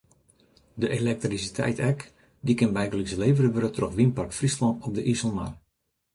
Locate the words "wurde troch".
3.53-3.95